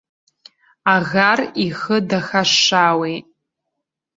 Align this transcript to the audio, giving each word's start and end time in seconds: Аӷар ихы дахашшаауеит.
Аӷар 0.95 1.39
ихы 1.65 1.97
дахашшаауеит. 2.09 3.25